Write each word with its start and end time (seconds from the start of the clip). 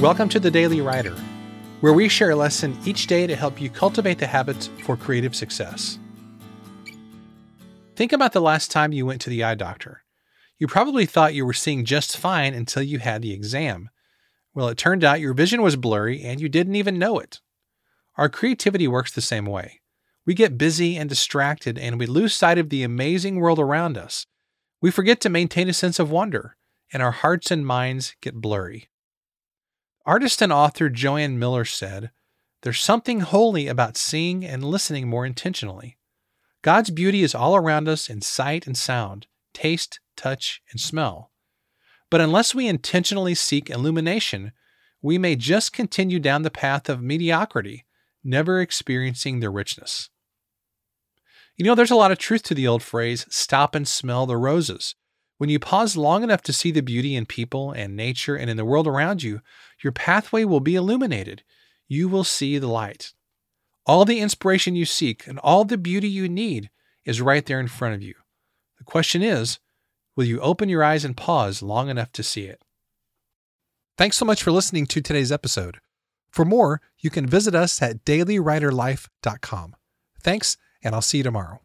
Welcome 0.00 0.30
to 0.30 0.40
the 0.40 0.50
Daily 0.50 0.80
Writer, 0.80 1.14
where 1.80 1.92
we 1.92 2.08
share 2.08 2.30
a 2.30 2.34
lesson 2.34 2.74
each 2.86 3.06
day 3.06 3.26
to 3.26 3.36
help 3.36 3.60
you 3.60 3.68
cultivate 3.68 4.18
the 4.18 4.26
habits 4.26 4.70
for 4.82 4.96
creative 4.96 5.36
success. 5.36 5.98
Think 7.96 8.14
about 8.14 8.32
the 8.32 8.40
last 8.40 8.70
time 8.70 8.94
you 8.94 9.04
went 9.04 9.20
to 9.20 9.28
the 9.28 9.44
eye 9.44 9.56
doctor. 9.56 10.02
You 10.58 10.68
probably 10.68 11.04
thought 11.04 11.34
you 11.34 11.44
were 11.44 11.52
seeing 11.52 11.84
just 11.84 12.16
fine 12.16 12.54
until 12.54 12.82
you 12.82 12.98
had 12.98 13.20
the 13.20 13.34
exam. 13.34 13.90
Well, 14.54 14.68
it 14.68 14.78
turned 14.78 15.04
out 15.04 15.20
your 15.20 15.34
vision 15.34 15.60
was 15.60 15.76
blurry 15.76 16.22
and 16.22 16.40
you 16.40 16.48
didn't 16.48 16.76
even 16.76 16.98
know 16.98 17.18
it. 17.18 17.42
Our 18.16 18.30
creativity 18.30 18.88
works 18.88 19.12
the 19.12 19.20
same 19.20 19.44
way. 19.44 19.82
We 20.24 20.32
get 20.32 20.56
busy 20.56 20.96
and 20.96 21.10
distracted 21.10 21.78
and 21.78 21.98
we 21.98 22.06
lose 22.06 22.34
sight 22.34 22.56
of 22.56 22.70
the 22.70 22.84
amazing 22.84 23.38
world 23.38 23.58
around 23.58 23.98
us. 23.98 24.24
We 24.80 24.90
forget 24.90 25.20
to 25.20 25.28
maintain 25.28 25.68
a 25.68 25.74
sense 25.74 25.98
of 25.98 26.10
wonder, 26.10 26.56
and 26.90 27.02
our 27.02 27.12
hearts 27.12 27.50
and 27.50 27.66
minds 27.66 28.16
get 28.22 28.36
blurry. 28.36 28.88
Artist 30.06 30.40
and 30.40 30.52
author 30.52 30.88
Joanne 30.88 31.38
Miller 31.38 31.64
said, 31.64 32.10
There's 32.62 32.80
something 32.80 33.20
holy 33.20 33.66
about 33.66 33.96
seeing 33.96 34.44
and 34.44 34.64
listening 34.64 35.08
more 35.08 35.26
intentionally. 35.26 35.98
God's 36.62 36.90
beauty 36.90 37.22
is 37.22 37.34
all 37.34 37.54
around 37.56 37.88
us 37.88 38.08
in 38.08 38.20
sight 38.22 38.66
and 38.66 38.76
sound, 38.76 39.26
taste, 39.52 40.00
touch, 40.16 40.62
and 40.70 40.80
smell. 40.80 41.30
But 42.10 42.20
unless 42.20 42.54
we 42.54 42.66
intentionally 42.66 43.34
seek 43.34 43.70
illumination, 43.70 44.52
we 45.02 45.16
may 45.16 45.36
just 45.36 45.72
continue 45.72 46.18
down 46.18 46.42
the 46.42 46.50
path 46.50 46.88
of 46.88 47.02
mediocrity, 47.02 47.86
never 48.24 48.60
experiencing 48.60 49.40
the 49.40 49.50
richness. 49.50 50.10
You 51.56 51.64
know, 51.64 51.74
there's 51.74 51.90
a 51.90 51.96
lot 51.96 52.10
of 52.10 52.18
truth 52.18 52.42
to 52.44 52.54
the 52.54 52.66
old 52.66 52.82
phrase, 52.82 53.26
stop 53.28 53.74
and 53.74 53.86
smell 53.86 54.26
the 54.26 54.36
roses. 54.36 54.94
When 55.40 55.48
you 55.48 55.58
pause 55.58 55.96
long 55.96 56.22
enough 56.22 56.42
to 56.42 56.52
see 56.52 56.70
the 56.70 56.82
beauty 56.82 57.16
in 57.16 57.24
people 57.24 57.72
and 57.72 57.96
nature 57.96 58.36
and 58.36 58.50
in 58.50 58.58
the 58.58 58.64
world 58.66 58.86
around 58.86 59.22
you, 59.22 59.40
your 59.82 59.90
pathway 59.90 60.44
will 60.44 60.60
be 60.60 60.74
illuminated. 60.74 61.44
You 61.88 62.10
will 62.10 62.24
see 62.24 62.58
the 62.58 62.66
light. 62.66 63.14
All 63.86 64.04
the 64.04 64.20
inspiration 64.20 64.76
you 64.76 64.84
seek 64.84 65.26
and 65.26 65.38
all 65.38 65.64
the 65.64 65.78
beauty 65.78 66.10
you 66.10 66.28
need 66.28 66.68
is 67.06 67.22
right 67.22 67.46
there 67.46 67.58
in 67.58 67.68
front 67.68 67.94
of 67.94 68.02
you. 68.02 68.16
The 68.76 68.84
question 68.84 69.22
is 69.22 69.60
will 70.14 70.26
you 70.26 70.40
open 70.40 70.68
your 70.68 70.84
eyes 70.84 71.06
and 71.06 71.16
pause 71.16 71.62
long 71.62 71.88
enough 71.88 72.12
to 72.12 72.22
see 72.22 72.44
it? 72.44 72.62
Thanks 73.96 74.18
so 74.18 74.26
much 74.26 74.42
for 74.42 74.52
listening 74.52 74.84
to 74.88 75.00
today's 75.00 75.32
episode. 75.32 75.78
For 76.28 76.44
more, 76.44 76.82
you 76.98 77.08
can 77.08 77.26
visit 77.26 77.54
us 77.54 77.80
at 77.80 78.04
dailywriterlife.com. 78.04 79.74
Thanks, 80.22 80.58
and 80.84 80.94
I'll 80.94 81.00
see 81.00 81.16
you 81.16 81.24
tomorrow. 81.24 81.62